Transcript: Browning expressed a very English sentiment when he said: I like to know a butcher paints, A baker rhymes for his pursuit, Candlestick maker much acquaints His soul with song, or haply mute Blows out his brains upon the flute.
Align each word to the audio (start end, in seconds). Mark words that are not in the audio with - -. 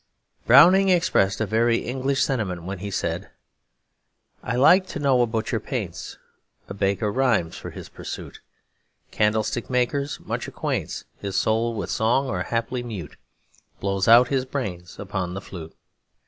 Browning 0.47 0.89
expressed 0.89 1.39
a 1.39 1.45
very 1.45 1.77
English 1.77 2.23
sentiment 2.23 2.63
when 2.63 2.79
he 2.79 2.89
said: 2.89 3.29
I 4.41 4.55
like 4.55 4.87
to 4.87 4.97
know 4.99 5.21
a 5.21 5.27
butcher 5.27 5.59
paints, 5.59 6.17
A 6.67 6.73
baker 6.73 7.11
rhymes 7.11 7.55
for 7.55 7.69
his 7.69 7.87
pursuit, 7.87 8.39
Candlestick 9.11 9.69
maker 9.69 10.07
much 10.21 10.47
acquaints 10.47 11.05
His 11.19 11.35
soul 11.39 11.75
with 11.75 11.91
song, 11.91 12.27
or 12.29 12.41
haply 12.41 12.81
mute 12.81 13.15
Blows 13.79 14.07
out 14.07 14.29
his 14.29 14.43
brains 14.43 14.97
upon 14.97 15.35
the 15.35 15.41
flute. 15.41 15.75